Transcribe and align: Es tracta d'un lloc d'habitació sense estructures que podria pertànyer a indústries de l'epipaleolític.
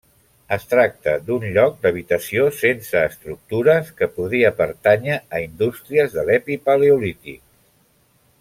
Es 0.55 0.63
tracta 0.69 1.11
d'un 1.25 1.43
lloc 1.57 1.75
d'habitació 1.83 2.47
sense 2.61 3.03
estructures 3.11 3.93
que 4.01 4.09
podria 4.17 4.53
pertànyer 4.63 5.21
a 5.41 5.45
indústries 5.49 6.17
de 6.21 6.29
l'epipaleolític. 6.31 7.43